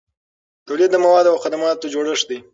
تولید 0.67 0.89
د 0.91 0.95
موادو 1.05 1.31
او 1.33 1.37
خدماتو 1.43 1.91
جوړښت 1.93 2.25
دی. 2.29 2.39